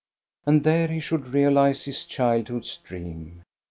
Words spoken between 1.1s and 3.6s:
realize his childhood's dream.